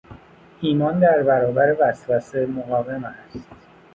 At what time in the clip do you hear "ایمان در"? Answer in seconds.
0.61-1.23